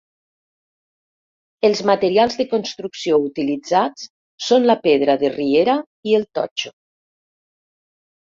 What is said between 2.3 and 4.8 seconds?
de construcció utilitzats són la